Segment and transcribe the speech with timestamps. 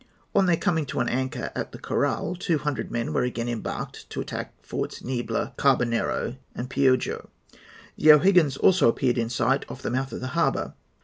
[0.33, 4.09] On their coming to an anchor at the Corral, two hundred men were again embarked
[4.09, 7.27] to attack Forts Niebla, Carbonero, and Piojo.
[7.97, 10.73] The O'Higgins also appeared in sight off the mouth of the harbour.